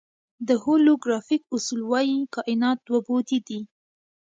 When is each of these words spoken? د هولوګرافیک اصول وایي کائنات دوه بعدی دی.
د 0.47 0.49
هولوګرافیک 0.63 1.41
اصول 1.55 1.81
وایي 1.91 2.17
کائنات 2.35 2.77
دوه 2.87 2.99
بعدی 3.07 3.39
دی. 3.47 3.59